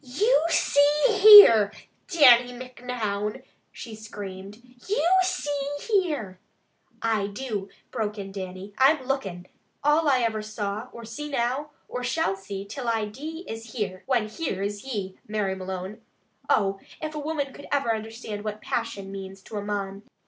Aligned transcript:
"You 0.03 0.45
see 0.49 1.03
here, 1.19 1.71
Dannie 2.07 2.53
Micnoun!" 2.53 3.43
she 3.71 3.93
screamed. 3.93 4.55
"You 4.87 5.07
see 5.21 5.69
here" 5.79 6.39
"I 7.03 7.27
do," 7.27 7.69
broke 7.91 8.17
in 8.17 8.31
Dannie. 8.31 8.73
"I'm 8.79 9.03
lookin'! 9.05 9.45
All 9.83 10.09
I 10.09 10.21
ever 10.21 10.41
saw, 10.41 10.89
or 10.91 11.05
see 11.05 11.29
now, 11.29 11.69
or 11.87 12.03
shall 12.03 12.35
see 12.35 12.65
till 12.65 12.87
I 12.87 13.05
dee 13.05 13.45
is 13.47 13.73
'here,' 13.73 14.01
when 14.07 14.27
'here' 14.27 14.63
is 14.63 14.83
ye, 14.83 15.19
Mary 15.27 15.53
Malone. 15.53 16.01
Oh! 16.49 16.79
If 16.99 17.13
a 17.13 17.19
woman 17.19 17.49
ever 17.71 17.89
could 17.89 17.93
understand 17.93 18.43
what 18.43 18.59
passion 18.59 19.11
means 19.11 19.43
to 19.43 19.57
a 19.57 19.61
mon! 19.63 20.01